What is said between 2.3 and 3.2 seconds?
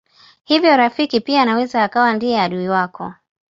adui wako.